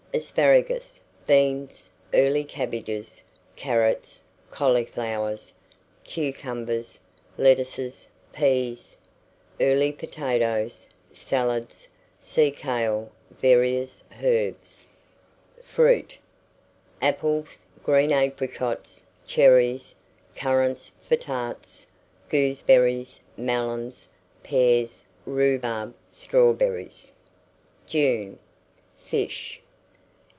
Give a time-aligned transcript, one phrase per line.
[0.13, 3.21] Asparagus, beans, early cabbages,
[3.55, 5.53] carrots, cauliflowers,
[6.03, 6.99] creases, cucumbers,
[7.37, 8.97] lettuces, pease,
[9.61, 11.87] early potatoes, salads,
[12.19, 13.09] sea kale,
[13.41, 14.85] various herbs.
[15.63, 16.17] FRUIT.
[17.01, 19.95] Apples, green apricots, cherries,
[20.35, 21.87] currants for tarts,
[22.27, 24.09] gooseberries, melons,
[24.43, 27.13] pears, rhubarb, strawberries.
[27.87, 28.37] JUNE.
[28.97, 29.59] FISH.